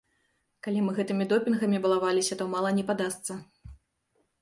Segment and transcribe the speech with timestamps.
[0.67, 3.43] Калі мы гэтымі допінгамі балаваліся, то мала не падасца.